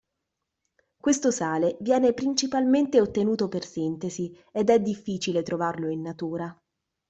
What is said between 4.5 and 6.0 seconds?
ed è difficile trovarlo